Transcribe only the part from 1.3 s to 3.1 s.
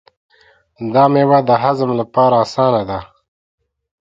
د هضم لپاره اسانه ده.